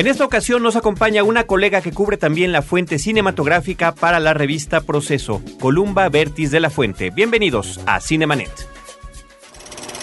[0.00, 4.32] En esta ocasión nos acompaña una colega que cubre también la fuente cinematográfica para la
[4.32, 7.10] revista Proceso, Columba Vertis de la Fuente.
[7.10, 8.50] Bienvenidos a Cinemanet.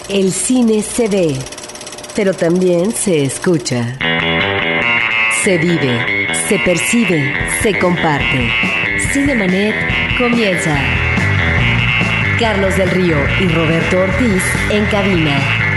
[0.08, 1.34] El cine se ve,
[2.14, 3.98] pero también se escucha.
[5.42, 8.52] Se vive, se percibe, se comparte.
[9.12, 9.74] Cinemanet
[10.16, 10.78] comienza.
[12.38, 15.67] Carlos del Río y Roberto Ortiz en cabina.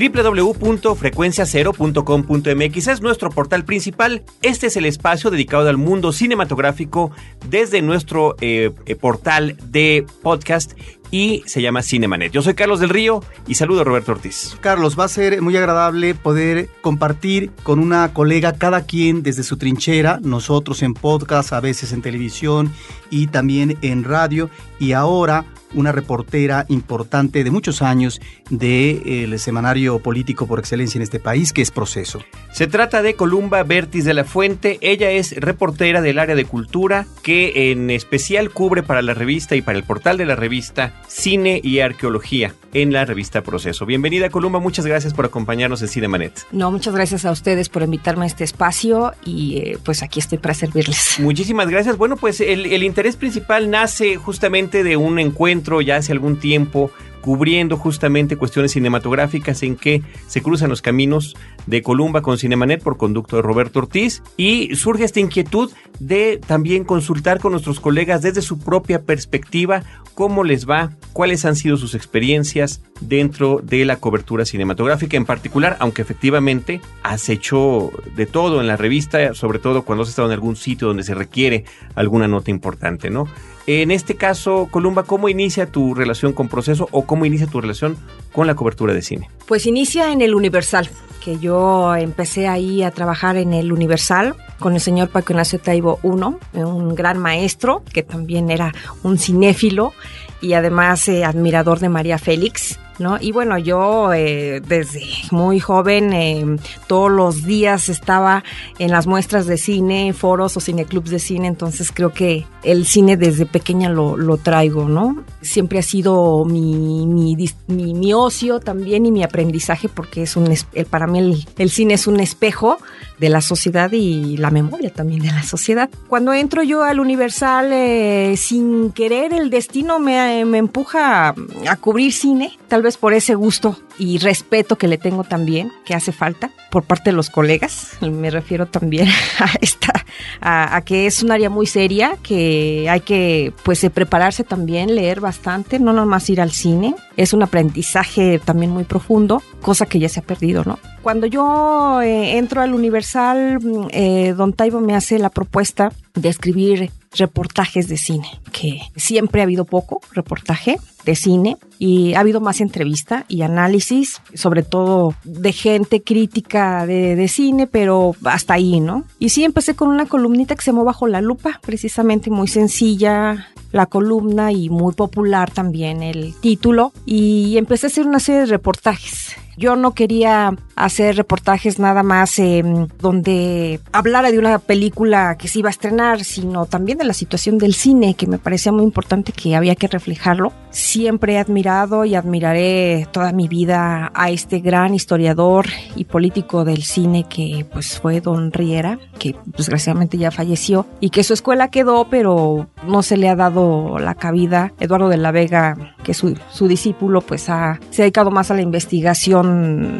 [0.00, 4.22] www.frecuenciacero.com.mx es nuestro portal principal.
[4.40, 7.10] Este es el espacio dedicado al mundo cinematográfico
[7.48, 10.72] desde nuestro eh, eh, portal de podcast
[11.10, 12.32] y se llama Cinemanet.
[12.32, 14.56] Yo soy Carlos del Río y saludo a Roberto Ortiz.
[14.60, 19.58] Carlos, va a ser muy agradable poder compartir con una colega, cada quien desde su
[19.58, 22.72] trinchera, nosotros en podcast, a veces en televisión
[23.10, 24.48] y también en radio,
[24.78, 28.20] y ahora una reportera importante de muchos años
[28.50, 32.20] del semanario político por excelencia en este país, que es Proceso.
[32.52, 34.78] Se trata de Columba Bertis de la Fuente.
[34.80, 39.62] Ella es reportera del área de cultura, que en especial cubre para la revista y
[39.62, 43.86] para el portal de la revista Cine y Arqueología en la revista Proceso.
[43.86, 46.46] Bienvenida Columba, muchas gracias por acompañarnos en Cinemanet.
[46.52, 50.38] No, muchas gracias a ustedes por invitarme a este espacio y eh, pues aquí estoy
[50.38, 51.16] para servirles.
[51.18, 51.96] Muchísimas gracias.
[51.96, 56.90] Bueno, pues el, el interés principal nace justamente de un encuentro ya hace algún tiempo
[57.20, 62.96] cubriendo justamente cuestiones cinematográficas en que se cruzan los caminos de Columba con Cinemanet por
[62.96, 68.42] conducto de Roberto Ortiz y surge esta inquietud de también consultar con nuestros colegas desde
[68.42, 69.82] su propia perspectiva
[70.14, 75.76] cómo les va, cuáles han sido sus experiencias dentro de la cobertura cinematográfica en particular,
[75.80, 80.34] aunque efectivamente has hecho de todo en la revista, sobre todo cuando has estado en
[80.34, 83.28] algún sitio donde se requiere alguna nota importante, ¿no?
[83.66, 87.96] En este caso, Columba, ¿cómo inicia tu relación con Proceso cómo inicia tu relación
[88.30, 89.28] con la cobertura de cine?
[89.46, 90.88] Pues inicia en el Universal,
[91.24, 95.98] que yo empecé ahí a trabajar en el Universal con el señor Paco Ignacio Taibo
[96.04, 98.72] I, un gran maestro que también era
[99.02, 99.92] un cinéfilo
[100.40, 102.78] y además eh, admirador de María Félix.
[103.00, 103.16] ¿No?
[103.18, 105.02] Y bueno, yo eh, desde
[105.32, 106.44] muy joven eh,
[106.86, 108.44] todos los días estaba
[108.78, 113.16] en las muestras de cine, foros o cineclubs de cine, entonces creo que el cine
[113.16, 115.24] desde pequeña lo, lo traigo, ¿no?
[115.40, 117.34] Siempre ha sido mi, mi,
[117.68, 120.54] mi, mi, ocio también y mi aprendizaje porque es un,
[120.90, 122.76] para mí el, el cine es un espejo
[123.20, 125.90] de la sociedad y la memoria también de la sociedad.
[126.08, 131.34] Cuando entro yo al Universal, eh, sin querer, el destino me, empuja
[131.68, 135.94] a, cubrir cine, tal vez por ese gusto y respeto que le tengo también, que
[135.94, 137.98] hace falta por parte de los colegas.
[138.00, 139.92] Me refiero también a esta,
[140.40, 145.78] a, que es un área muy seria, que hay que pues prepararse también, leer bastante,
[145.78, 146.94] no nomás ir al cine.
[147.18, 150.78] Es un aprendizaje también muy profundo, cosa que ya se ha perdido, ¿no?
[151.02, 153.58] Cuando yo eh, entro al Universal,
[153.90, 159.44] eh, Don Taibo me hace la propuesta de escribir reportajes de cine, que siempre ha
[159.44, 165.52] habido poco reportaje de cine y ha habido más entrevista y análisis, sobre todo de
[165.52, 169.04] gente crítica de, de, cine, pero hasta ahí, ¿no?
[169.18, 173.48] Y sí, empecé con una columnita que se llamó Bajo la Lupa, precisamente muy sencilla
[173.72, 178.46] la columna y muy popular también el título, y empecé a hacer una serie de
[178.46, 179.36] reportajes.
[179.60, 182.64] Yo no quería hacer reportajes nada más eh,
[182.98, 187.58] donde hablara de una película que se iba a estrenar, sino también de la situación
[187.58, 190.54] del cine, que me parecía muy importante que había que reflejarlo.
[190.70, 196.82] Siempre he admirado y admiraré toda mi vida a este gran historiador y político del
[196.82, 202.08] cine que pues fue Don Riera, que desgraciadamente ya falleció y que su escuela quedó,
[202.08, 204.72] pero no se le ha dado la cabida.
[204.80, 208.54] Eduardo de la Vega, que su, su discípulo, pues ha, se ha dedicado más a
[208.54, 209.49] la investigación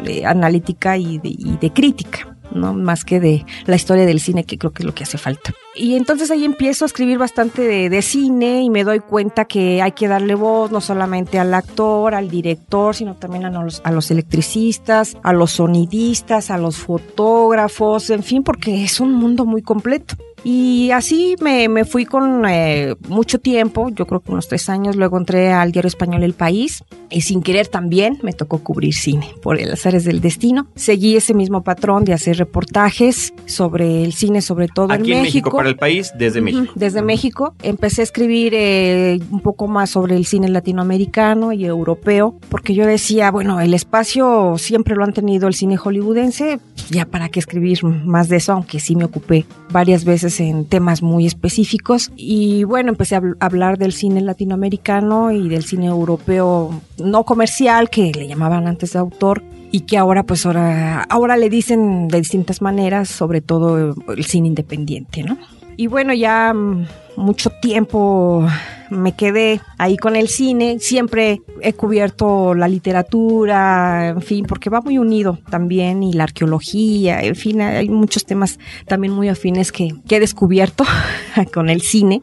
[0.05, 2.27] eh, analítica y de, y de crítica.
[2.53, 2.73] ¿no?
[2.73, 5.53] Más que de la historia del cine, que creo que es lo que hace falta.
[5.73, 9.81] Y entonces ahí empiezo a escribir bastante de, de, cine y me doy cuenta que
[9.81, 13.91] hay que darle voz no solamente al actor, al director, sino también a los, a
[13.91, 19.61] los electricistas, a los sonidistas, a los fotógrafos, en fin, porque es un mundo muy
[19.61, 20.15] completo.
[20.43, 24.95] Y así me, me fui con eh, mucho tiempo, yo creo que unos tres años,
[24.95, 29.35] luego entré al diario español El País y sin querer también me tocó cubrir cine
[29.41, 30.67] por el azares del destino.
[30.75, 35.23] Seguí ese mismo patrón de hacer reportajes sobre el cine, sobre todo Aquí en, en
[35.23, 35.51] México.
[35.51, 36.71] para el país, desde México.
[36.75, 37.01] Desde.
[37.01, 37.55] México.
[37.63, 42.85] Empecé a escribir eh, un poco más sobre el cine latinoamericano y europeo, porque yo
[42.85, 46.59] decía, bueno, el espacio siempre lo han tenido el cine hollywoodense,
[46.89, 51.01] ya para qué escribir más de eso, aunque sí me ocupé varias veces en temas
[51.01, 52.11] muy específicos.
[52.15, 58.11] Y bueno, empecé a hablar del cine latinoamericano y del cine europeo no comercial, que
[58.11, 62.61] le llamaban antes de autor, y que ahora pues ahora, ahora le dicen de distintas
[62.61, 65.37] maneras, sobre todo el cine independiente, ¿no?
[65.81, 66.85] Y bueno, ya mm,
[67.15, 68.47] mucho tiempo
[68.91, 70.77] me quedé ahí con el cine.
[70.77, 77.23] Siempre he cubierto la literatura, en fin, porque va muy unido también y la arqueología,
[77.23, 80.83] en fin, hay muchos temas también muy afines que, que he descubierto
[81.51, 82.21] con el cine.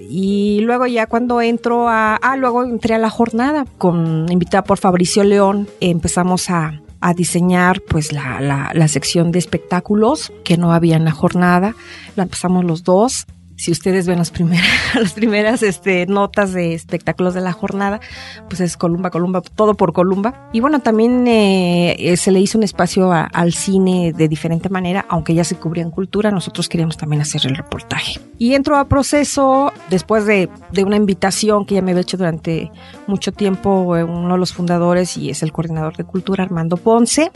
[0.00, 2.16] Y luego ya cuando entro a...
[2.16, 5.68] Ah, luego entré a la jornada con invitada por Fabricio León.
[5.80, 11.04] Empezamos a, a diseñar pues la, la, la, sección de espectáculos que no había en
[11.04, 11.74] la jornada.
[12.16, 13.26] La empezamos los dos
[13.60, 18.00] si ustedes ven las primeras, las primeras este, notas de espectáculos de la jornada,
[18.48, 20.48] pues es Columba, Columba, todo por Columba.
[20.54, 25.04] Y bueno, también eh, eh, se le hizo un espacio al cine de diferente manera,
[25.10, 28.18] aunque ya se cubría en cultura, nosotros queríamos también hacer el reportaje.
[28.38, 32.72] Y entro a proceso después de, de una invitación que ya me había hecho durante
[33.06, 37.30] mucho tiempo eh, uno de los fundadores y es el coordinador de cultura, Armando Ponce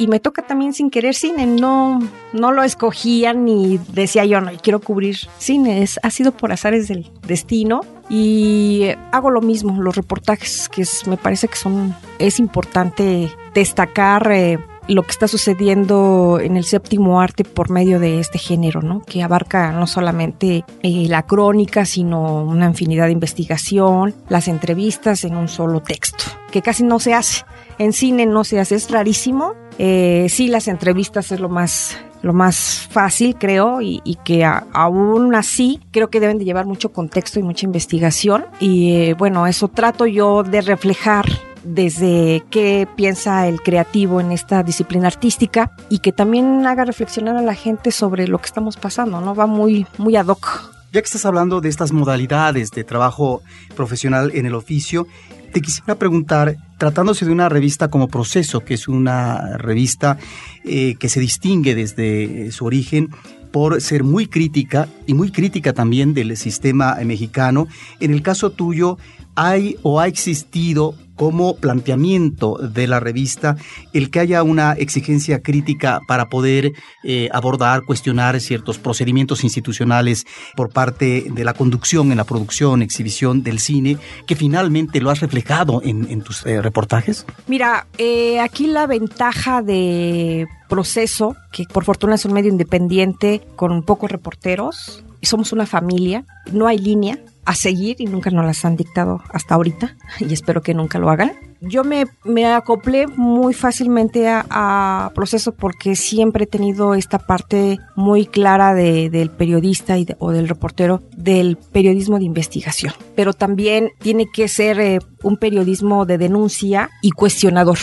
[0.00, 1.44] y me toca también sin querer cine.
[1.44, 2.00] No,
[2.32, 5.82] no lo escogía ni decía yo, no, quiero cubrir cine.
[5.82, 11.06] Es, ha sido por azares del destino y hago lo mismo, los reportajes que es,
[11.06, 14.58] me parece que son, es importante destacar eh,
[14.88, 19.02] lo que está sucediendo en el séptimo arte por medio de este género, ¿no?
[19.02, 25.36] Que abarca no solamente eh, la crónica, sino una infinidad de investigación, las entrevistas en
[25.36, 27.44] un solo texto, que casi no se hace.
[27.78, 29.54] En cine no se hace, es rarísimo.
[29.82, 35.80] Eh, sí, las entrevistas es lo más lo más fácil, creo, y, que aún así
[35.90, 38.44] creo que deben de llevar mucho contexto y mucha investigación.
[38.60, 41.24] Y eh, bueno, eso trato yo de reflejar
[41.64, 47.42] desde qué piensa el creativo en esta disciplina artística y que también haga reflexionar a
[47.42, 49.34] la gente sobre lo que estamos pasando, ¿no?
[49.34, 50.74] Va muy, muy ad hoc.
[50.92, 53.40] Ya que estás hablando de estas modalidades de trabajo
[53.76, 55.06] profesional en el oficio,
[55.52, 60.18] te quisiera preguntar, tratándose de una revista como Proceso, que es una revista
[60.64, 63.10] eh, que se distingue desde su origen
[63.50, 67.66] por ser muy crítica y muy crítica también del sistema mexicano,
[67.98, 68.96] en el caso tuyo,
[69.34, 73.58] ¿hay o ha existido como planteamiento de la revista
[73.92, 76.72] el que haya una exigencia crítica para poder
[77.04, 80.24] eh, abordar, cuestionar ciertos procedimientos institucionales
[80.56, 85.20] por parte de la conducción en la producción, exhibición del cine, que finalmente lo has
[85.20, 87.26] reflejado en, tus eh, reportajes?
[87.46, 93.82] Mira, eh, aquí la ventaja de proceso, que por fortuna es un medio independiente con
[93.82, 98.76] pocos reporteros, somos una familia, no hay línea, a seguir y nunca nos las han
[98.76, 104.26] dictado hasta ahorita y espero que nunca lo hagan yo me, me acoplé muy fácilmente
[104.28, 110.30] a, proceso porque siempre he tenido esta parte muy clara de, del periodista y o
[110.30, 112.94] del reportero del periodismo de investigación.
[113.14, 117.78] Pero también tiene que ser eh, un periodismo de denuncia y cuestionador.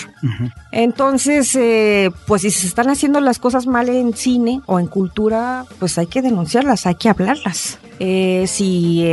[0.71, 5.65] Entonces, eh, pues si se están haciendo las cosas mal en cine o en cultura,
[5.79, 7.79] pues hay que denunciarlas, hay que hablarlas.
[7.99, 9.03] Eh, si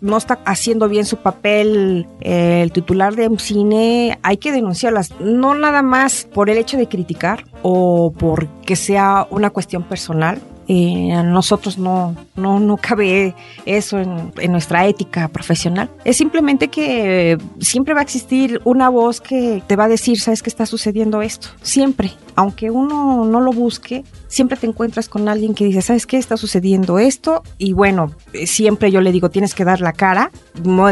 [0.00, 3.85] no está haciendo bien su papel el titular de un cine,
[4.22, 9.50] hay que denunciarlas, no nada más por el hecho de criticar o porque sea una
[9.50, 13.34] cuestión personal, eh, a nosotros no, no, no cabe
[13.66, 15.90] eso en, nuestra ética profesional.
[16.04, 20.42] Es simplemente que siempre va a existir una voz que te va a decir, sabes
[20.42, 22.12] que está sucediendo esto, siempre.
[22.36, 26.18] Aunque uno no lo busque, siempre te encuentras con alguien que dice, ¿sabes qué?
[26.18, 27.42] Está sucediendo esto.
[27.58, 30.30] Y bueno, eh, siempre yo le digo, tienes que dar la cara,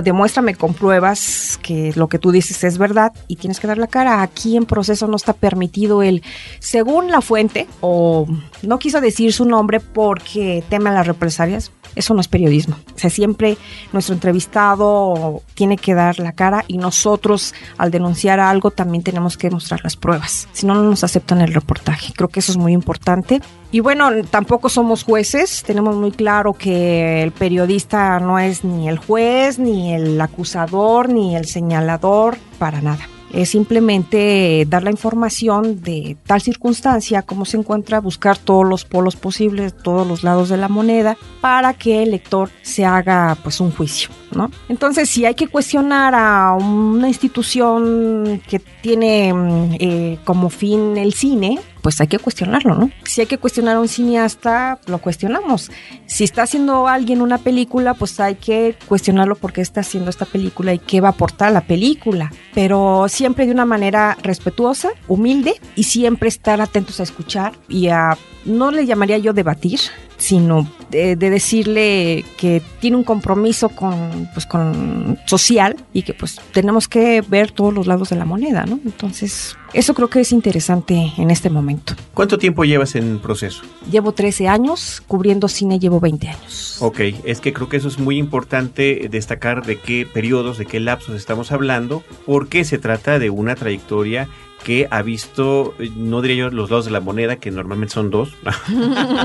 [0.02, 3.86] demuéstrame con pruebas que lo que tú dices es verdad y tienes que dar la
[3.86, 4.22] cara.
[4.22, 6.22] Aquí en proceso no está permitido el,
[6.58, 8.26] según la fuente, o
[8.62, 12.76] no quiso decir su nombre porque tema las represalias, eso no es periodismo.
[12.94, 13.56] O sea, siempre
[13.92, 19.50] nuestro entrevistado tiene que dar la cara y nosotros al denunciar algo también tenemos que
[19.50, 20.48] mostrar las pruebas.
[20.52, 22.12] Si no, no nos aceptan el reportaje.
[22.14, 23.40] Creo que eso es muy importante.
[23.70, 25.62] Y bueno, tampoco somos jueces.
[25.64, 31.36] Tenemos muy claro que el periodista no es ni el juez, ni el acusador, ni
[31.36, 38.00] el señalador, para nada es simplemente dar la información de tal circunstancia, cómo se encuentra,
[38.00, 42.50] buscar todos los polos posibles, todos los lados de la moneda, para que el lector
[42.62, 44.50] se haga pues un juicio, ¿no?
[44.68, 51.14] Entonces, si hay que cuestionar a una institución que tiene mm, eh, como fin el
[51.14, 52.90] cine, pues hay que cuestionarlo, ¿no?
[53.04, 55.70] Si hay que cuestionar a un cineasta, lo cuestionamos.
[56.06, 60.72] Si está haciendo alguien una película, pues hay que cuestionarlo porque está haciendo esta película
[60.72, 62.32] y qué va a aportar a la película.
[62.54, 68.16] Pero siempre de una manera respetuosa, humilde y siempre estar atentos a escuchar y a,
[68.46, 69.80] no le llamaría yo debatir,
[70.16, 76.88] sino de, decirle que tiene un compromiso con, pues, con social y que pues tenemos
[76.88, 78.78] que ver todos los lados de la moneda, ¿no?
[78.84, 81.94] Entonces, eso creo que es interesante en este momento.
[82.14, 83.62] ¿Cuánto tiempo llevas en proceso?
[83.90, 86.76] Llevo 13 años, cubriendo cine llevo 20 años.
[86.80, 90.80] Ok, es que creo que eso es muy importante destacar de qué periodos, de qué
[90.80, 94.28] lapsos estamos hablando, porque se trata de una trayectoria
[94.64, 98.34] que ha visto, no diría yo los lados de la moneda, que normalmente son dos,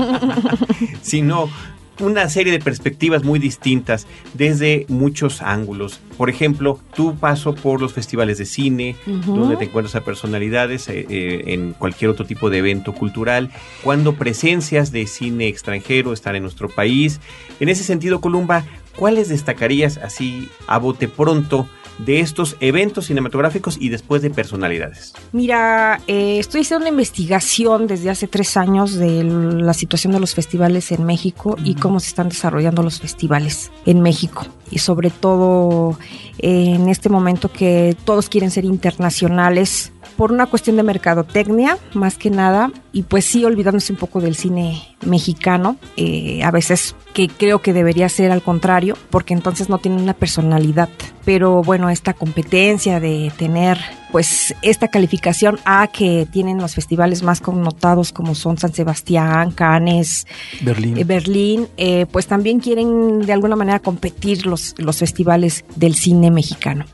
[1.02, 1.48] sino
[2.00, 6.00] una serie de perspectivas muy distintas desde muchos ángulos.
[6.16, 11.06] Por ejemplo, tu paso por los festivales de cine, donde te encuentras a personalidades eh,
[11.08, 13.50] eh, en cualquier otro tipo de evento cultural,
[13.82, 17.20] cuando presencias de cine extranjero están en nuestro país.
[17.60, 18.64] En ese sentido, Columba,
[18.96, 21.68] ¿cuáles destacarías así a bote pronto?
[21.98, 25.12] De estos eventos cinematográficos y después de personalidades?
[25.32, 30.34] Mira, eh, estoy haciendo una investigación desde hace tres años de la situación de los
[30.34, 34.46] festivales en México y cómo se están desarrollando los festivales en México.
[34.70, 35.98] Y sobre todo
[36.38, 42.28] en este momento que todos quieren ser internacionales por una cuestión de mercadotecnia, más que
[42.28, 47.62] nada, y pues sí olvidándose un poco del cine mexicano, eh, a veces que creo
[47.62, 50.90] que debería ser al contrario, porque entonces no tiene una personalidad.
[51.24, 53.78] Pero bueno, esta competencia de tener
[54.12, 60.26] pues esta calificación A que tienen los festivales más connotados como son San Sebastián, Cannes,
[60.60, 65.94] Berlín, eh, Berlín eh, pues también quieren de alguna manera competir los, los festivales del
[65.94, 66.84] cine mexicano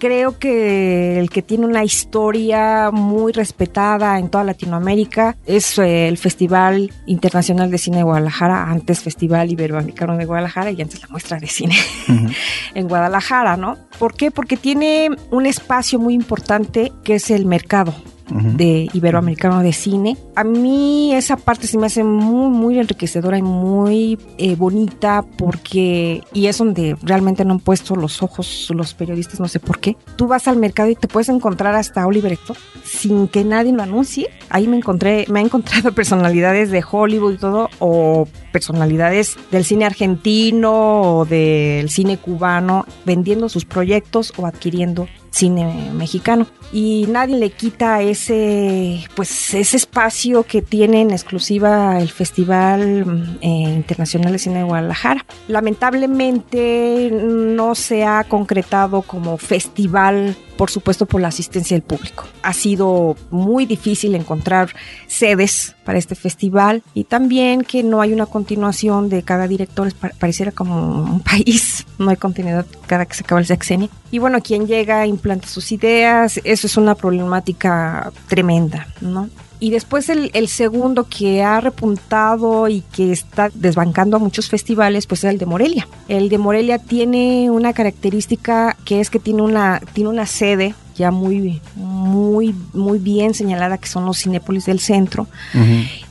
[0.00, 6.18] creo que el que tiene una historia muy respetada en toda Latinoamérica es eh, el
[6.18, 11.38] Festival Internacional de Cine de Guadalajara, antes Festival Iberoamericano de Guadalajara y antes la muestra
[11.38, 11.76] de cine
[12.74, 13.76] en Guadalajara, ¿no?
[13.98, 14.32] ¿Por qué?
[14.32, 17.94] Porque tiene un espacio muy importante que es el mercado
[18.30, 20.16] de Iberoamericano de Cine.
[20.34, 26.22] A mí esa parte se me hace muy, muy enriquecedora y muy eh, bonita porque,
[26.32, 29.96] y es donde realmente no han puesto los ojos los periodistas, no sé por qué.
[30.16, 33.82] Tú vas al mercado y te puedes encontrar hasta Oliver Stone sin que nadie lo
[33.82, 34.28] anuncie.
[34.48, 39.84] Ahí me encontré, me he encontrado personalidades de Hollywood y todo, o personalidades del cine
[39.84, 47.50] argentino o del cine cubano vendiendo sus proyectos o adquiriendo cine mexicano y nadie le
[47.50, 54.38] quita ese pues ese espacio que tiene en exclusiva el Festival mm, eh, Internacional de
[54.38, 55.24] Cine de Guadalajara.
[55.48, 62.26] Lamentablemente no se ha concretado como festival por supuesto por la asistencia del público.
[62.42, 64.68] Ha sido muy difícil encontrar
[65.06, 70.52] sedes para este festival y también que no hay una continuación de cada director, pareciera
[70.52, 73.88] como un país, no hay continuidad cada que se acaba el sexenio.
[74.10, 79.28] Y bueno, quien llega implanta sus ideas, eso es una problemática tremenda, ¿no?
[79.62, 85.06] Y después el, el, segundo que ha repuntado y que está desbancando a muchos festivales,
[85.06, 85.86] pues es el de Morelia.
[86.08, 91.10] El de Morelia tiene una característica que es que tiene una, tiene una sede ya
[91.10, 95.26] muy, muy, muy bien señalada, que son los Cinépolis del centro.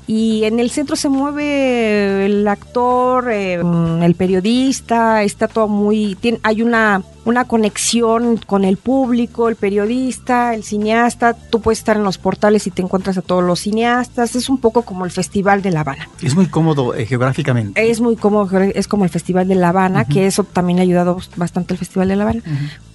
[0.07, 3.61] Y en el centro se mueve el actor, eh,
[4.01, 6.15] el periodista, está todo muy...
[6.15, 11.33] Tiene, hay una, una conexión con el público, el periodista, el cineasta.
[11.33, 14.35] Tú puedes estar en los portales y te encuentras a todos los cineastas.
[14.35, 16.09] Es un poco como el Festival de La Habana.
[16.21, 17.89] Es muy cómodo eh, geográficamente.
[17.89, 20.83] Es muy cómodo, es como el Festival de La Habana, que eso también le ha
[20.83, 22.41] ayudado bastante al Festival de La Habana.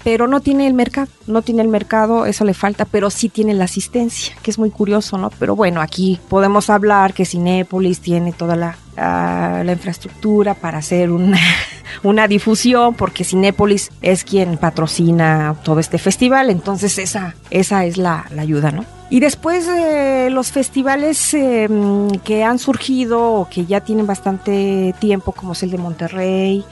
[0.03, 3.55] Pero no tiene el mercado, no tiene el mercado, eso le falta, pero sí tiene
[3.55, 5.31] la asistencia, que es muy curioso, ¿no?
[5.39, 11.11] Pero bueno, aquí podemos hablar que Cinépolis tiene toda la, ah, la infraestructura para hacer
[11.11, 11.39] una,
[12.03, 18.27] una difusión, porque Cinépolis es quien patrocina todo este festival, entonces esa, esa es la,
[18.39, 18.85] ayuda, ¿no?
[19.11, 25.33] Y después de los festivales em, que han surgido o que ya tienen bastante tiempo,
[25.33, 26.65] como es el de Monterrey,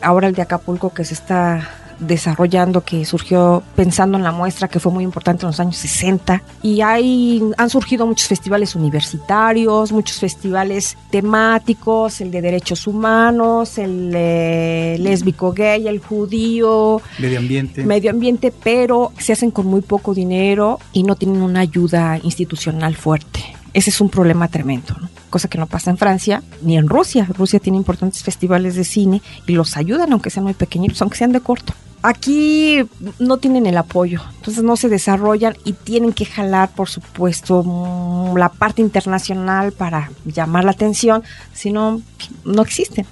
[0.00, 4.80] ahora el de Acapulco que se está desarrollando que surgió pensando en la muestra que
[4.80, 10.18] fue muy importante en los años 60 y hay han surgido muchos festivales universitarios, muchos
[10.18, 17.84] festivales temáticos, el de derechos humanos, el lésbico gay, el judío, medio ambiente.
[17.84, 22.96] Medio ambiente, pero se hacen con muy poco dinero y no tienen una ayuda institucional
[22.96, 23.63] fuerte.
[23.74, 24.96] Ese es un problema tremendo,
[25.30, 27.28] cosa que no pasa en Francia ni en Rusia.
[27.36, 31.32] Rusia tiene importantes festivales de cine y los ayudan, aunque sean muy pequeñitos, aunque sean
[31.32, 32.86] de corto aquí
[33.18, 38.36] no tienen el apoyo, entonces no se desarrollan y tienen que jalar, por supuesto, mm,
[38.36, 41.22] la parte internacional para llamar la atención,
[41.54, 42.02] si no,
[42.44, 43.06] no existen.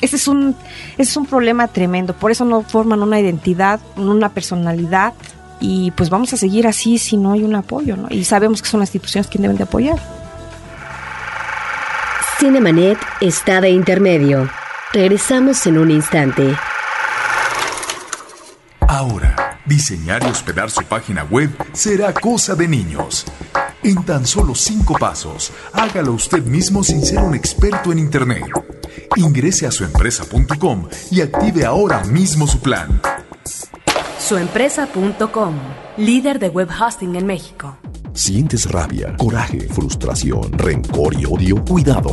[0.00, 0.56] Ese es un,
[0.96, 5.12] ese es un problema tremendo, por eso no forman una identidad, una personalidad
[5.60, 8.08] y pues vamos a seguir así si no hay un apoyo, ¿no?
[8.10, 9.98] Y sabemos que son las instituciones quienes deben de apoyar.
[12.38, 14.48] Cinemanet está de intermedio.
[14.92, 16.56] Regresamos en un instante.
[18.80, 23.26] Ahora, diseñar y hospedar su página web será cosa de niños.
[23.82, 28.44] En tan solo cinco pasos, hágalo usted mismo sin ser un experto en Internet.
[29.16, 33.00] Ingrese a suempresa.com y active ahora mismo su plan.
[34.28, 35.54] Suempresa.com,
[35.96, 37.78] líder de web hosting en México.
[38.12, 41.64] ¿Sientes rabia, coraje, frustración, rencor y odio?
[41.64, 42.10] Cuidado.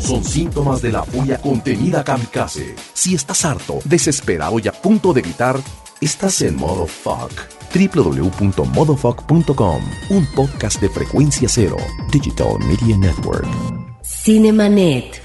[0.00, 2.74] Son síntomas de la furia contenida kamikaze.
[2.94, 5.58] Si estás harto, desesperado y a punto de gritar,
[6.00, 7.30] estás en modo fuck.
[7.74, 11.76] www.modofuck.com, un podcast de frecuencia cero,
[12.10, 13.46] Digital Media Network.
[14.02, 15.21] Cinemanet.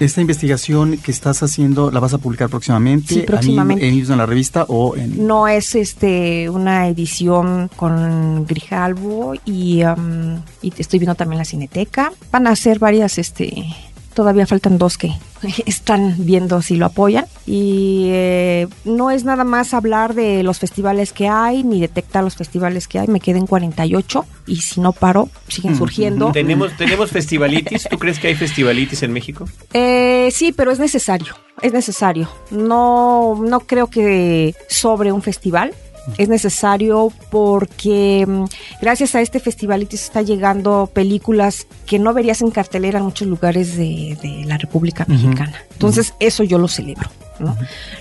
[0.00, 3.86] Esta investigación que estás haciendo la vas a publicar próximamente, Sí, próximamente.
[3.88, 10.40] en, en la revista o en No es este una edición con Grijalvo y, um,
[10.62, 12.12] y te estoy viendo también la Cineteca.
[12.32, 13.66] Van a ser varias, este,
[14.14, 15.12] todavía faltan dos que
[15.66, 17.26] están viendo si lo apoyan.
[17.46, 22.36] Y eh, no es nada más hablar de los festivales que hay, ni detectar los
[22.36, 23.08] festivales que hay.
[23.08, 26.32] Me quedé en 48 y si no paro, siguen surgiendo.
[26.32, 27.88] ¿Tenemos, ¿Tenemos festivalitis?
[27.90, 29.44] ¿Tú crees que hay festivalitis en México?
[29.72, 32.28] Eh, sí, pero es necesario, es necesario.
[32.50, 35.72] No, no creo que sobre un festival.
[36.18, 38.44] Es necesario porque mm,
[38.80, 43.76] gracias a este festivalito está llegando películas que no verías en cartelera en muchos lugares
[43.76, 45.62] de, de la República Mexicana.
[45.72, 47.10] Entonces, eso yo lo celebro.
[47.38, 47.56] ¿no?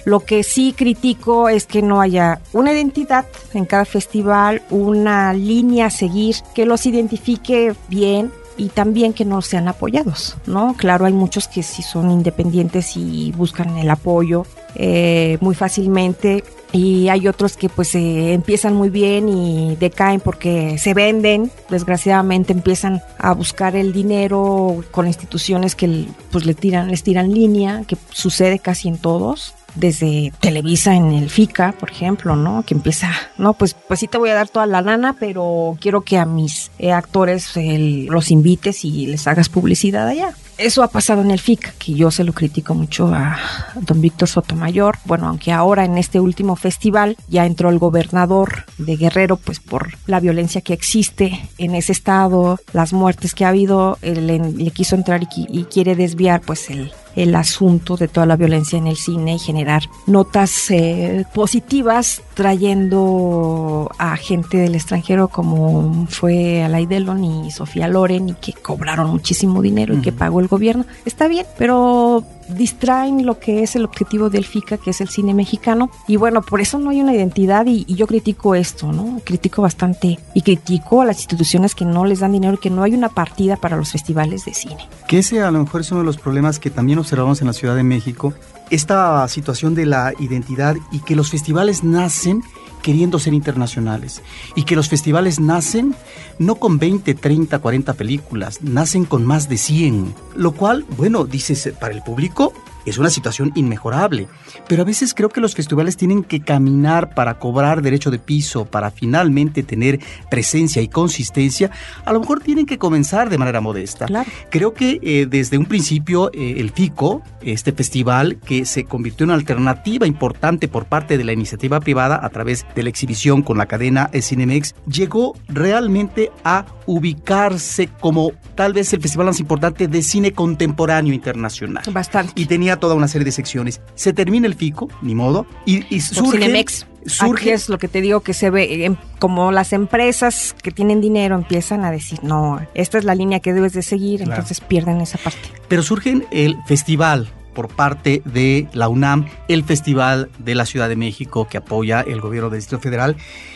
[0.06, 5.88] Lo que sí critico es que no haya una identidad en cada festival, una línea
[5.88, 10.76] a seguir que los identifique bien, y también que no sean apoyados, ¿no?
[10.78, 14.46] Claro, hay muchos que sí son independientes y buscan el apoyo
[14.76, 20.78] eh, muy fácilmente y hay otros que pues eh, empiezan muy bien y decaen porque
[20.78, 27.04] se venden, desgraciadamente empiezan a buscar el dinero con instituciones que pues le tiran, les
[27.04, 32.64] tiran línea, que sucede casi en todos desde Televisa en el FICA, por ejemplo, ¿no?
[32.64, 36.02] Que empieza, no, pues, pues sí te voy a dar toda la lana, pero quiero
[36.02, 40.34] que a mis eh, actores los invites y les hagas publicidad allá.
[40.58, 43.38] Eso ha pasado en el FICA, que yo se lo critico mucho a
[43.82, 44.98] don Víctor Sotomayor.
[45.06, 49.98] Bueno, aunque ahora en este último festival ya entró el gobernador de Guerrero, pues por
[50.06, 54.96] la violencia que existe en ese estado, las muertes que ha habido, él le, quiso
[54.96, 58.98] entrar y, y quiere desviar pues el, el asunto de toda la violencia en el
[58.98, 67.24] cine y generar notas eh, positivas trayendo a gente del extranjero como fue Alay Delon
[67.24, 70.86] y Sofía Loren y que cobraron muchísimo dinero y que pagó el gobierno.
[71.06, 75.34] Está bien, pero distraen lo que es el objetivo del FICA, que es el cine
[75.34, 75.90] mexicano.
[76.08, 79.20] Y bueno, por eso no hay una identidad y, y yo critico esto, ¿no?
[79.24, 82.84] Critico bastante y critico a las instituciones que no les dan dinero y que no
[82.84, 84.88] hay una partida para los festivales de cine.
[85.08, 87.54] Que ese a lo mejor es uno de los problemas que también observamos en la
[87.54, 88.34] Ciudad de México,
[88.70, 92.44] esta situación de la identidad y que los festivales nacen
[92.84, 94.22] queriendo ser internacionales.
[94.56, 95.96] Y que los festivales nacen
[96.38, 101.74] no con 20, 30, 40 películas, nacen con más de 100, lo cual, bueno, dices,
[101.80, 102.54] para el público
[102.86, 104.28] es una situación inmejorable,
[104.68, 108.66] pero a veces creo que los festivales tienen que caminar para cobrar derecho de piso,
[108.66, 111.72] para finalmente tener presencia y consistencia,
[112.06, 114.06] a lo mejor tienen que comenzar de manera modesta.
[114.06, 114.30] Claro.
[114.50, 119.32] Creo que eh, desde un principio eh, el FICO, este festival que se convirtió en
[119.32, 123.58] una alternativa importante por parte de la iniciativa privada a través de la exhibición con
[123.58, 130.02] la cadena Cinemex, llegó realmente a ubicarse como tal vez el festival más importante de
[130.02, 131.84] cine contemporáneo internacional.
[131.92, 132.34] Bastante.
[132.36, 133.82] Y tenía toda una serie de secciones.
[133.96, 136.38] Se termina el FICO, ni modo, y, y surge...
[136.40, 136.84] Cinemex.
[136.84, 140.72] Aquí surge es lo que te digo que se ve, em, como las empresas que
[140.72, 144.34] tienen dinero empiezan a decir, no, esta es la línea que debes de seguir, Claro.
[144.34, 145.50] entonces pierden esa parte.
[145.68, 150.96] Pero surge el festival por parte de la UNAM, el Festival de la Ciudad de
[150.96, 153.16] México que apoya el gobierno del Distrito Federal.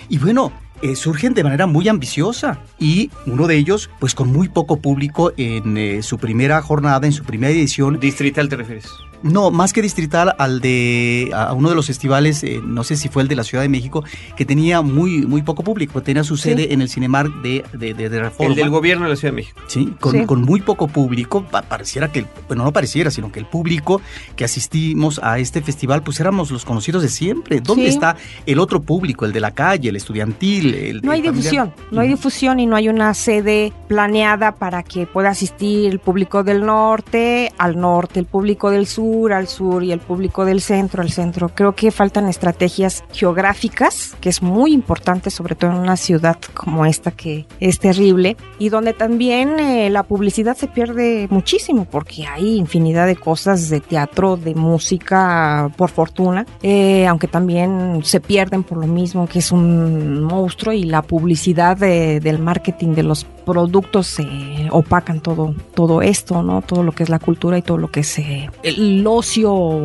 [0.09, 0.51] Y bueno,
[0.81, 5.33] eh, surgen de manera muy ambiciosa y uno de ellos, pues con muy poco público
[5.35, 8.85] en eh, su primera jornada, en su primera edición, Distrital te refieres.
[9.23, 13.09] No, más que distrital, al de a uno de los festivales, eh, no sé si
[13.09, 14.03] fue el de la Ciudad de México,
[14.35, 18.09] que tenía muy muy poco público, tenía su sede en el Cinemark de, de, de,
[18.09, 18.49] de Reforma.
[18.51, 19.59] El del gobierno de la Ciudad de México.
[19.67, 20.25] Sí, con, Sí.
[20.25, 24.01] con muy poco público, pa- pareciera que, el- bueno, no pareciera, sino que el público
[24.35, 27.59] que asistimos a este festival, pues éramos los conocidos de siempre.
[27.59, 27.89] ¿Dónde Sí.
[27.89, 30.75] está el otro público, el de la calle, el estudiantil?
[30.75, 34.83] El, No hay el difusión, no hay difusión y no hay una sede planeada para
[34.83, 39.83] que pueda asistir el público del norte, al norte, el público del sur, al sur
[39.83, 41.49] y el público del centro, al centro.
[41.49, 46.85] Creo que faltan estrategias geográficas, que es muy importante, sobre todo en una ciudad como
[46.85, 52.55] esta que es terrible y donde también eh, la publicidad se pierde muchísimo porque hay
[52.57, 58.77] infinidad de cosas de teatro, de música, por fortuna, eh, aunque también se pierden por
[58.79, 64.19] lo mismo que es un monstruo y la publicidad de- del marketing de los productos
[64.19, 66.61] eh, opacan todo, todo esto, ¿no?
[66.61, 69.83] Todo lo que es la cultura y todo lo que es eh, el ocio,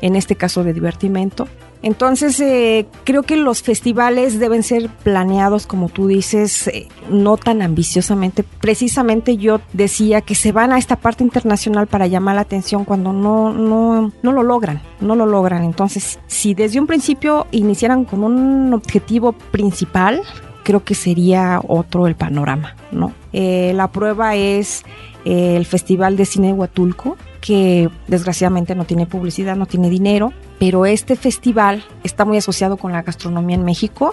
[0.00, 1.48] en este caso de divertimento.
[1.82, 7.60] Entonces, eh, creo que los festivales deben ser planeados, como tú dices, eh, no tan
[7.60, 8.44] ambiciosamente.
[8.44, 13.12] Precisamente yo decía que se van a esta parte internacional para llamar la atención cuando
[13.12, 15.64] no, no, no lo logran, no lo logran.
[15.64, 20.22] Entonces, si desde un principio iniciaran con un objetivo principal,
[20.62, 23.12] creo que sería otro el panorama, ¿no?
[23.32, 24.84] Eh, la prueba es
[25.24, 30.32] eh, el Festival de Cine de Huatulco, que desgraciadamente no tiene publicidad, no tiene dinero,
[30.60, 34.12] pero este festival está muy asociado con la gastronomía en México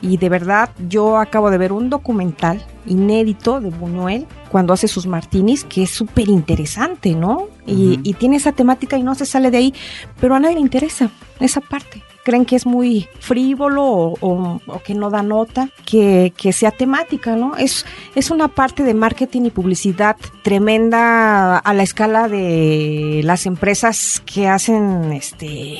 [0.00, 5.08] y de verdad yo acabo de ver un documental inédito de Buñuel cuando hace sus
[5.08, 7.48] martinis que es súper interesante, ¿no?
[7.66, 9.74] Y tiene esa temática y no se sale de ahí,
[10.20, 12.00] pero a nadie le interesa esa parte.
[12.24, 13.84] Creen que es muy frívolo
[14.20, 17.56] o, que no da nota, que, sea temática, ¿no?
[17.56, 24.22] Es, es una parte de marketing y publicidad tremenda a la escala de las empresas
[24.24, 25.78] que hacen este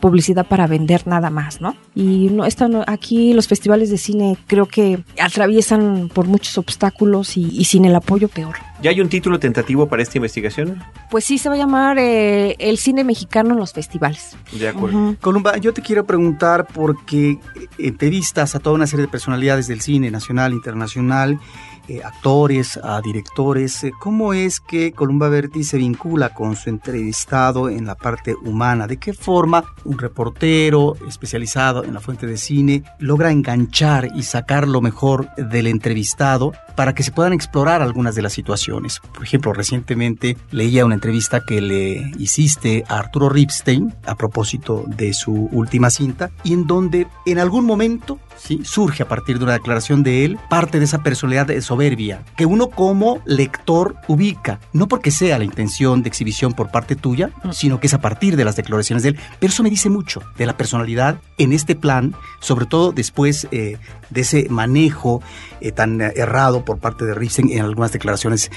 [0.00, 1.76] publicidad para vender nada más, ¿no?
[1.94, 7.64] Y no están aquí los festivales de cine creo que atraviesan por muchos obstáculos y
[7.64, 8.56] sin el apoyo peor.
[8.84, 10.84] ¿Ya hay un título tentativo para esta investigación?
[11.10, 14.36] Pues sí se va a llamar eh, el cine mexicano en los festivales.
[14.52, 15.16] De acuerdo.
[15.22, 17.38] Columba, yo te quiero preguntar porque
[17.78, 21.40] entrevistas a toda una serie de personalidades del cine nacional, internacional,
[21.88, 23.84] eh, actores, a directores.
[23.84, 28.86] eh, ¿Cómo es que Columba Berti se vincula con su entrevistado en la parte humana?
[28.86, 34.68] ¿De qué forma un reportero especializado en la fuente de cine logra enganchar y sacar
[34.68, 38.73] lo mejor del entrevistado para que se puedan explorar algunas de las situaciones?
[39.12, 45.12] Por ejemplo, recientemente leía una entrevista que le hiciste a Arturo Ripstein a propósito de
[45.14, 48.60] su última cinta y en donde en algún momento ¿sí?
[48.64, 52.46] surge a partir de una declaración de él parte de esa personalidad de soberbia que
[52.46, 57.52] uno como lector ubica, no porque sea la intención de exhibición por parte tuya, Mm.
[57.52, 60.22] sino que es a partir de las declaraciones de él, pero eso me dice mucho
[60.36, 63.78] de la personalidad en este plan, sobre todo después eh,
[64.10, 65.22] de ese manejo
[65.60, 68.50] eh, tan errado por parte de Ripstein en algunas declaraciones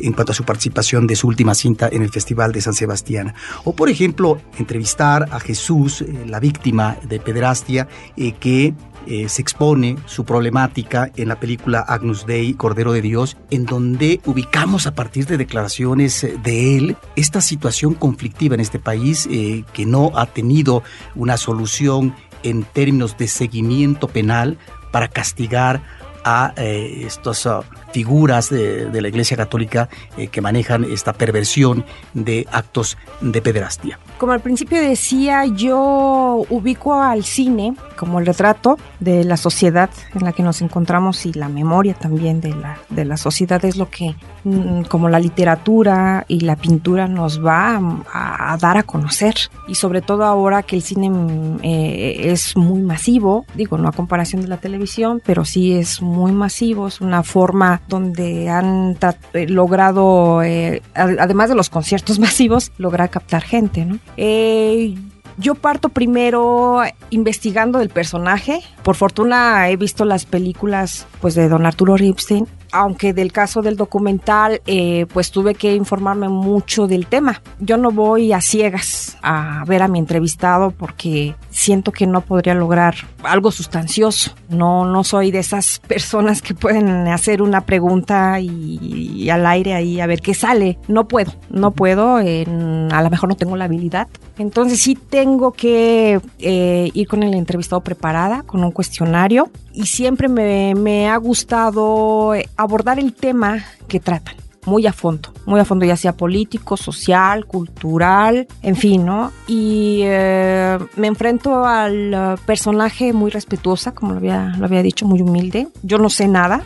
[0.00, 3.34] en cuanto a su participación de su última cinta en el Festival de San Sebastián.
[3.64, 8.74] O, por ejemplo, entrevistar a Jesús, eh, la víctima de pedrastia, eh, que
[9.06, 14.20] eh, se expone su problemática en la película Agnus Dei, Cordero de Dios, en donde
[14.24, 19.86] ubicamos a partir de declaraciones de él esta situación conflictiva en este país eh, que
[19.86, 20.82] no ha tenido
[21.14, 24.58] una solución en términos de seguimiento penal
[24.92, 25.82] para castigar
[26.28, 29.88] a eh, estas ah, figuras de, de la Iglesia Católica
[30.18, 33.98] eh, que manejan esta perversión de actos de pederastia.
[34.18, 40.24] Como al principio decía, yo ubico al cine como el retrato de la sociedad en
[40.24, 43.88] la que nos encontramos y la memoria también de la, de la sociedad es lo
[43.88, 44.14] que,
[44.44, 47.80] mm, como la literatura y la pintura nos va
[48.12, 49.34] a, a dar a conocer.
[49.66, 53.92] Y sobre todo ahora que el cine mm, eh, es muy masivo, digo, no a
[53.92, 58.96] comparación de la televisión, pero sí es muy masivo, es una forma donde han
[59.32, 63.98] eh, logrado, eh, además de los conciertos masivos, lograr captar gente, ¿no?
[64.16, 64.94] Eh,
[65.38, 68.60] yo parto primero investigando el personaje.
[68.82, 73.76] Por fortuna he visto las películas pues de Don Arturo Ripstein, aunque del caso del
[73.76, 77.42] documental eh, pues tuve que informarme mucho del tema.
[77.60, 82.54] Yo no voy a ciegas a ver a mi entrevistado porque siento que no podría
[82.54, 84.32] lograr algo sustancioso.
[84.48, 90.00] No, no soy de esas personas que pueden hacer una pregunta y, al aire ahí
[90.00, 90.78] a ver qué sale.
[90.88, 92.20] No puedo, no puedo.
[92.20, 94.08] en- a lo mejor no tengo la habilidad.
[94.38, 99.50] Entonces sí tengo que eh, ir con el entrevistado preparada, con un cuestionario.
[99.78, 104.34] Y siempre me, me ha gustado eh, abordar el tema que tratan.
[104.66, 109.30] muy a fondo, muy a fondo, ya sea político, social, cultural, en fin, ¿no?
[109.46, 115.22] Y eh, me enfrento al personaje muy respetuosa, como lo había, lo había dicho, muy
[115.22, 115.68] humilde.
[115.84, 116.64] Yo no sé nada.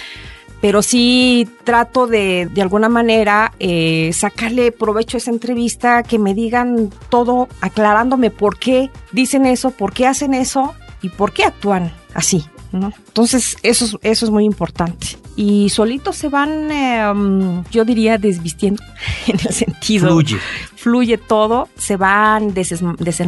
[0.60, 6.34] pero sí trato de, de alguna manera, eh, sacarle provecho a esa entrevista, que me
[6.34, 11.92] digan todo, aclarándome por qué dicen eso, por qué hacen eso y por qué actúan
[12.14, 12.44] así.
[12.70, 12.92] ¿no?
[13.06, 15.16] Entonces, eso, es- eso es muy importante.
[15.36, 18.82] Y solitos se van, eh, yo diría, desvistiendo,
[19.26, 20.36] en el sentido Fluye.
[20.76, 22.52] fluye todo, se van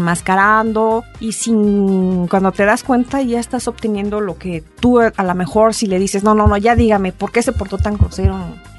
[0.04, 5.35] desenmascarando y sin cuando te das cuenta ya estás obteniendo lo que tú a lo
[5.35, 8.37] mejor si le dices, no, no, no, ya dígame, ¿por qué se portó tan grosero?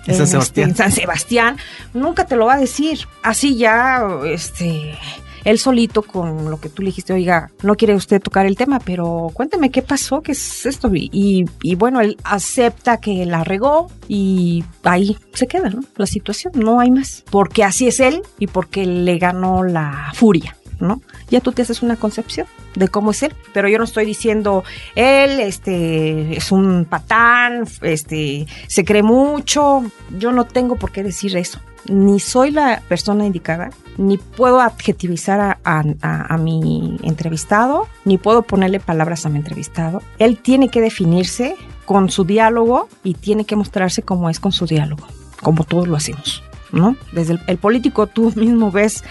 [0.08, 0.70] En San este, Sebastián.
[0.70, 1.58] en San Sebastián,
[1.94, 3.08] nunca te lo va a decir.
[3.24, 4.98] Así ya, este,
[5.44, 8.80] él solito con lo que tú le dijiste, oiga, no quiere usted tocar el tema,
[8.80, 10.90] pero cuénteme qué pasó, qué es esto.
[10.94, 15.82] Y, y, bueno, él acepta que la regó y ahí se queda, ¿no?
[15.96, 17.24] La situación, no hay más.
[17.30, 20.56] Porque así es él y porque le ganó la furia.
[20.82, 21.02] ¿No?
[21.30, 24.64] Ya tú te haces una concepción de cómo es él, pero yo no estoy diciendo
[24.96, 29.84] él este es un patán, este se cree mucho,
[30.18, 31.60] yo no tengo por qué decir eso.
[31.88, 38.18] Ni soy la persona indicada, ni puedo adjetivizar a, a- a- a mi entrevistado, ni
[38.20, 40.02] puedo ponerle palabras a mi entrevistado.
[40.20, 44.68] Él tiene que definirse con su diálogo y tiene que mostrarse como es con su
[44.68, 45.08] diálogo,
[45.42, 46.44] como todos lo hacemos.
[46.72, 46.96] ¿No?
[47.12, 49.04] Desde el, el político tú mismo ves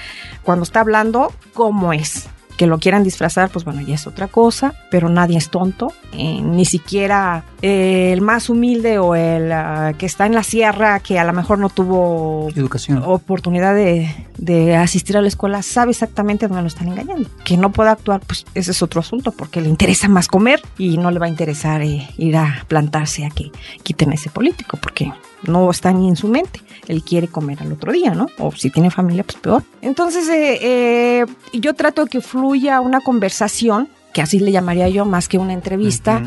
[0.43, 2.29] cuando está hablando cómo es.
[2.57, 5.93] Que lo quieran disfrazar, pues bueno, ya es otra cosa, pero nadie es tonto.
[6.13, 11.01] eh, ni siquiera eh, el más humilde o el ah, que está en la sierra,
[11.01, 13.03] que a lo mejor no tuvo Educación.
[13.05, 17.29] oportunidad de, de asistir a la escuela, sabe exactamente dónde lo están engañando.
[17.45, 20.99] Que no pueda actuar, pues ese es otro asunto, porque le interesa más comer y
[20.99, 23.51] no le va a interesar eh, ir a plantarse a que
[23.83, 25.13] quiten a ese político, porque
[25.47, 26.61] no está ni en su mente.
[26.89, 28.27] Él quiere comer al otro día, ¿no?
[28.39, 29.63] O si tiene familia, pues peor.
[29.81, 35.05] Entonces, eh, eh, yo trato de que fluya una conversación que así le llamaría yo
[35.05, 36.23] más que una entrevista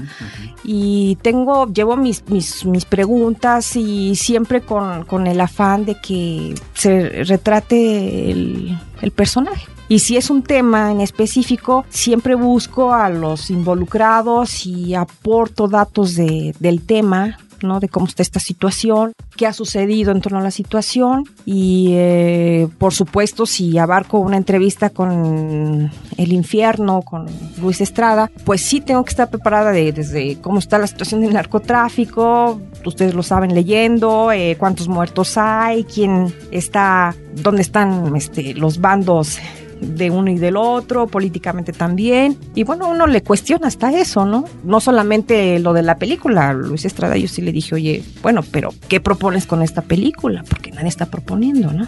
[0.63, 6.55] y tengo, llevo mis, mis, mis preguntas y siempre con, con el afán de que
[6.73, 9.67] se retrate el, el personaje.
[9.89, 16.15] Y si es un tema en específico, siempre busco a los involucrados y aporto datos
[16.15, 20.51] de, del tema, De cómo está esta situación, qué ha sucedido en torno a la
[20.51, 27.27] situación y, eh, por supuesto, si abarco una entrevista con el infierno, con
[27.61, 31.31] Luis Estrada, pues sí tengo que estar preparada de, desde cómo está la situación del
[31.31, 38.81] narcotráfico, ustedes lo saben leyendo, eh, cuántos muertos hay, quién está, dónde están este, los
[38.81, 39.39] bandos
[39.81, 42.37] de uno y del otro, políticamente también.
[42.55, 44.45] Y bueno, uno le cuestiona hasta eso, ¿no?
[44.63, 48.73] No solamente lo de la película, Luis Estrada, yo sí le dije, oye, bueno, pero
[48.87, 50.43] ¿qué propones con esta película?
[50.47, 51.87] Porque nadie está proponiendo, ¿no?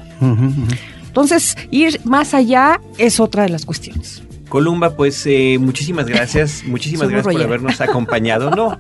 [1.08, 4.22] Entonces, ir más allá es otra de las cuestiones.
[4.56, 8.52] Columba, pues eh, muchísimas gracias, muchísimas gracias por habernos acompañado.
[8.52, 8.80] No,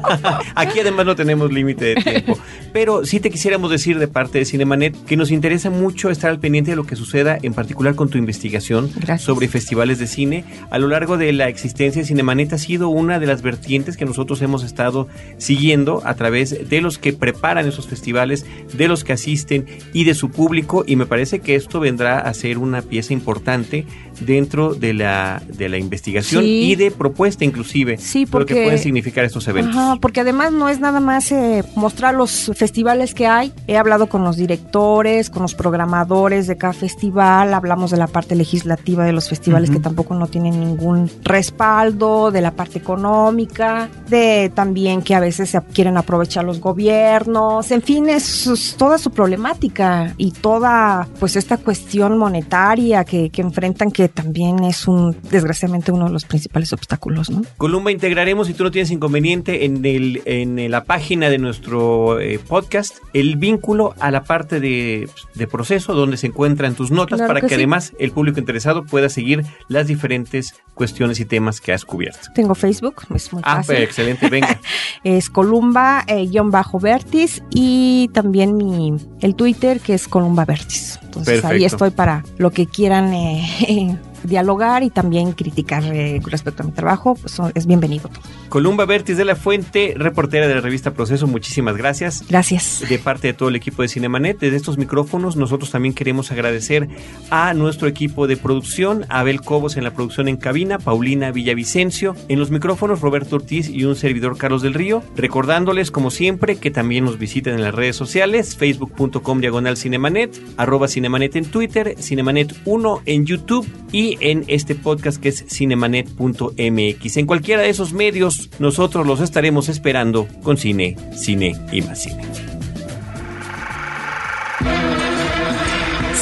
[0.56, 2.36] aquí además no tenemos límite de tiempo,
[2.72, 6.40] pero sí te quisiéramos decir de parte de Cinemanet que nos interesa mucho estar al
[6.40, 9.22] pendiente de lo que suceda, en particular con tu investigación Gracias.
[9.22, 10.44] sobre festivales de cine.
[10.70, 14.04] A lo largo de la existencia de Cinemanet ha sido una de las vertientes que
[14.04, 15.06] nosotros hemos estado
[15.38, 20.16] siguiendo a través de los que preparan esos festivales, de los que asisten y de
[20.16, 23.86] su público y me parece que esto vendrá a ser una pieza importante
[24.20, 25.11] dentro de la,
[25.48, 26.70] de la investigación Sí.
[26.70, 29.76] y de propuesta inclusive Sí, de lo que porque- pueden significar estos eventos.
[29.76, 33.52] Ajá, porque además no es nada más eh, mostrar los festivales que hay.
[33.66, 38.34] He hablado con los directores, con los programadores de cada festival, hablamos de la parte
[38.34, 39.78] legislativa de los festivales Ujú.
[39.78, 45.50] que tampoco no tienen ningún respaldo, de la parte económica, de también que a veces
[45.50, 51.36] se quieren aprovechar los gobiernos, en fin, es, es toda su problemática y toda pues
[51.36, 54.91] esta cuestión monetaria que, que enfrentan que también es un
[55.30, 57.42] desgraciadamente uno de los principales obstáculos, ¿no?
[57.56, 62.38] Columba, integraremos, si tú no tienes inconveniente, en, el, en la página de nuestro eh,
[62.38, 67.28] podcast el vínculo a la parte de, de proceso donde se encuentran tus notas Claro
[67.28, 67.60] para que que, sí.
[67.60, 72.28] además el público interesado pueda seguir las diferentes cuestiones y temas que has cubierto.
[72.34, 73.74] Tengo Facebook, es muy Ah, fácil.
[73.76, 74.60] pues, excelente, venga.
[75.04, 80.98] Es Columba eh, guion bajo Vertis y también mi el Twitter que es Columba Vertis.
[81.12, 86.66] Entonces ahí estoy para lo que quieran eh, dialogar y también criticar eh, respecto a
[86.66, 88.08] mi trabajo, pues es bienvenido
[88.48, 92.22] Columba Bertis de la Fuente, reportera de la revista Proceso, muchísimas gracias.
[92.28, 92.84] Gracias.
[92.86, 96.88] De parte de todo el equipo de Cinemanet, desde estos micrófonos, nosotros también queremos agradecer
[97.30, 102.38] a nuestro equipo de producción, Abel Cobos en la producción en cabina, Paulina Villavicencio, en
[102.38, 107.06] los micrófonos Roberto Ortiz y un servidor Carlos del Río, recordándoles como siempre que también
[107.06, 113.02] nos visiten en las redes sociales, facebook.com diagonal cinemanet, arroba cinemanet en Twitter, cinemanet 1
[113.06, 117.16] en YouTube y en este podcast que es cinemanet.mx.
[117.16, 122.22] En cualquiera de esos medios, nosotros los estaremos esperando con cine, cine y más cine.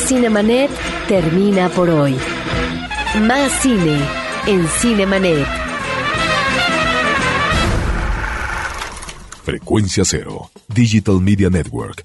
[0.07, 0.71] Cinemanet
[1.09, 2.17] termina por hoy.
[3.23, 3.99] Más cine
[4.47, 5.47] en Cinemanet.
[9.45, 12.05] Frecuencia Cero, Digital Media Network,